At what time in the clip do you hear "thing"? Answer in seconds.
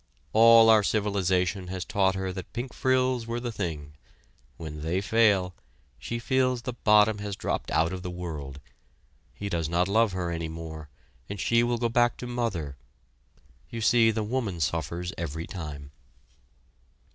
3.51-3.93